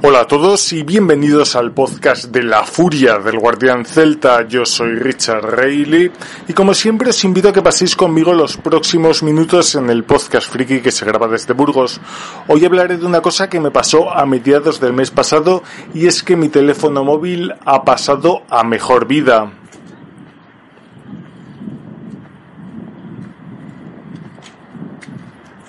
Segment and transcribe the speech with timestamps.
[0.00, 4.46] Hola a todos y bienvenidos al podcast de La Furia del Guardián Celta.
[4.46, 6.12] Yo soy Richard Reilly
[6.46, 10.52] y como siempre os invito a que paséis conmigo los próximos minutos en el podcast
[10.52, 12.00] friki que se graba desde Burgos.
[12.46, 16.22] Hoy hablaré de una cosa que me pasó a mediados del mes pasado y es
[16.22, 19.50] que mi teléfono móvil ha pasado a mejor vida.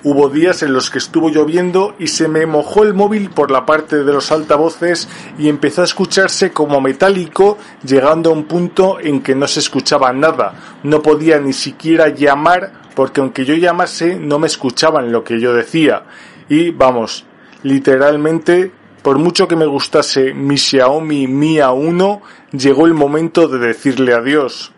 [0.02, 3.66] Hubo días en los que estuvo lloviendo y se me mojó el móvil por la
[3.66, 9.20] parte de los altavoces y empezó a escucharse como metálico, llegando a un punto en
[9.20, 10.78] que no se escuchaba nada.
[10.84, 15.52] No podía ni siquiera llamar porque aunque yo llamase no me escuchaban lo que yo
[15.52, 16.04] decía.
[16.48, 17.26] Y vamos,
[17.62, 18.72] literalmente,
[19.02, 22.20] por mucho que me gustase mi Xiaomi Mi A1,
[22.52, 24.72] llegó el momento de decirle adiós.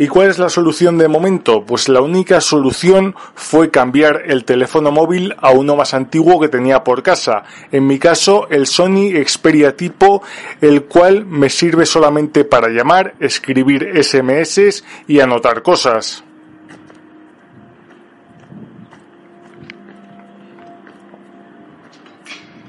[0.00, 1.64] ¿Y cuál es la solución de momento?
[1.64, 6.84] Pues la única solución fue cambiar el teléfono móvil a uno más antiguo que tenía
[6.84, 7.42] por casa.
[7.72, 10.22] En mi caso, el Sony Xperia tipo,
[10.60, 16.22] el cual me sirve solamente para llamar, escribir SMS y anotar cosas.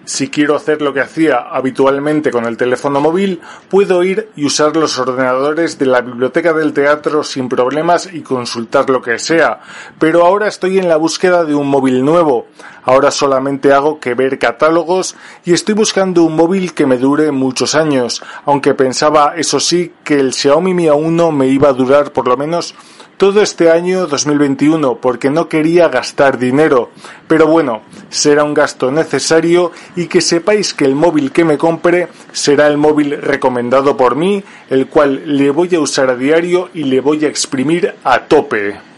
[0.10, 4.76] Si quiero hacer lo que hacía habitualmente con el teléfono móvil, puedo ir y usar
[4.76, 9.60] los ordenadores de la biblioteca del teatro sin problemas y consultar lo que sea.
[10.00, 12.48] Pero ahora estoy en la búsqueda de un móvil nuevo.
[12.90, 17.76] Ahora solamente hago que ver catálogos y estoy buscando un móvil que me dure muchos
[17.76, 22.28] años, aunque pensaba, eso sí, que el Xiaomi Mi A1 me iba a durar por
[22.28, 22.74] lo menos
[23.18, 26.90] todo este año 2021 porque no quería gastar dinero.
[27.28, 32.08] Pero bueno, será un gasto necesario y que sepáis que el móvil que me compre
[32.32, 36.86] será el móvil recomendado por mí, el cual le voy a usar a diario y
[36.86, 38.89] le voy a exprimir a tope.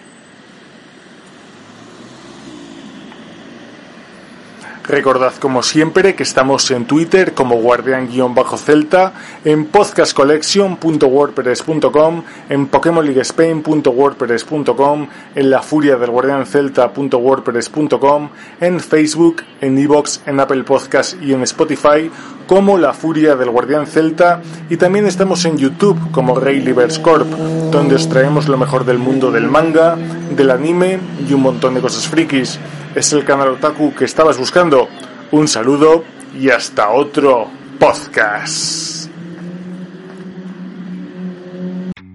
[4.92, 9.14] Recordad como siempre que estamos en Twitter como guardián-celta,
[9.46, 18.30] en podcastcollection.wordpress.com, en pokemonleaguespain.wordpress.com, en la furia del guardián celta.wordpress.com,
[18.60, 22.12] en Facebook, en Evox, en Apple Podcast y en Spotify
[22.46, 24.42] como La Furia del Guardián Celta.
[24.70, 27.32] Y también estamos en YouTube como Raylivers Corp,
[27.72, 29.96] donde os traemos lo mejor del mundo del manga,
[30.36, 32.60] del anime y un montón de cosas frikis
[32.96, 34.88] es el canal Otaku que estabas buscando.
[35.32, 36.04] Un saludo
[36.38, 38.91] y hasta otro podcast.